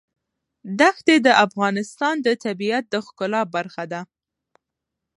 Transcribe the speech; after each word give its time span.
دښتې 0.79 1.15
د 1.25 1.27
افغانستان 1.45 2.15
د 2.25 2.27
طبیعت 2.43 2.83
د 2.89 2.95
ښکلا 3.05 3.41
برخه 3.55 3.83
ده. 3.91 4.01